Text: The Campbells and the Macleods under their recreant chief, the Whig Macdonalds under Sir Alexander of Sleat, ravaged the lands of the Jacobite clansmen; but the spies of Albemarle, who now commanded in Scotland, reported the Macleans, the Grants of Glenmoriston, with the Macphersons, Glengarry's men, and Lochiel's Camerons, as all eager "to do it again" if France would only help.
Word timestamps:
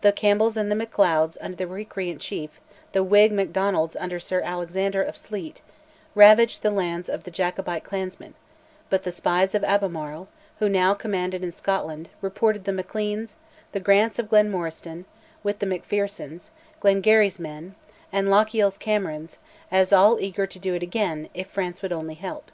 The 0.00 0.10
Campbells 0.10 0.56
and 0.56 0.68
the 0.68 0.74
Macleods 0.74 1.38
under 1.40 1.56
their 1.58 1.68
recreant 1.68 2.20
chief, 2.20 2.60
the 2.90 3.04
Whig 3.04 3.30
Macdonalds 3.30 3.94
under 3.94 4.18
Sir 4.18 4.40
Alexander 4.40 5.00
of 5.00 5.16
Sleat, 5.16 5.62
ravaged 6.16 6.62
the 6.62 6.72
lands 6.72 7.08
of 7.08 7.22
the 7.22 7.30
Jacobite 7.30 7.84
clansmen; 7.84 8.34
but 8.88 9.04
the 9.04 9.12
spies 9.12 9.54
of 9.54 9.62
Albemarle, 9.62 10.26
who 10.58 10.68
now 10.68 10.92
commanded 10.94 11.44
in 11.44 11.52
Scotland, 11.52 12.08
reported 12.20 12.64
the 12.64 12.72
Macleans, 12.72 13.36
the 13.70 13.78
Grants 13.78 14.18
of 14.18 14.28
Glenmoriston, 14.28 15.04
with 15.44 15.60
the 15.60 15.66
Macphersons, 15.66 16.50
Glengarry's 16.80 17.38
men, 17.38 17.76
and 18.12 18.26
Lochiel's 18.28 18.76
Camerons, 18.76 19.38
as 19.70 19.92
all 19.92 20.18
eager 20.18 20.48
"to 20.48 20.58
do 20.58 20.74
it 20.74 20.82
again" 20.82 21.28
if 21.32 21.46
France 21.46 21.80
would 21.80 21.92
only 21.92 22.14
help. 22.14 22.50